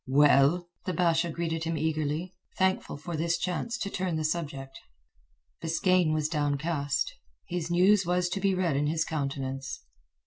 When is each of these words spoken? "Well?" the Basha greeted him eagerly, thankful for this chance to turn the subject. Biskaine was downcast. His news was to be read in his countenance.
"Well?" 0.07 0.67
the 0.85 0.93
Basha 0.93 1.29
greeted 1.29 1.65
him 1.65 1.77
eagerly, 1.77 2.33
thankful 2.57 2.97
for 2.97 3.15
this 3.15 3.37
chance 3.37 3.77
to 3.77 3.89
turn 3.91 4.15
the 4.15 4.23
subject. 4.23 4.79
Biskaine 5.61 6.11
was 6.11 6.27
downcast. 6.27 7.13
His 7.47 7.69
news 7.69 8.03
was 8.03 8.27
to 8.29 8.41
be 8.41 8.55
read 8.55 8.75
in 8.75 8.87
his 8.87 9.05
countenance. 9.05 9.83